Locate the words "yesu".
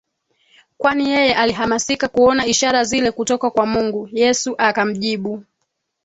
4.11-4.55